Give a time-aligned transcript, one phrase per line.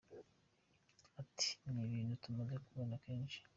[1.21, 3.39] Ati″ Ni ibintu tumaze kubona kenshi.